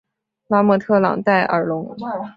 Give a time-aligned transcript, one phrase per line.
[0.47, 1.95] 拉莫特朗代尔龙。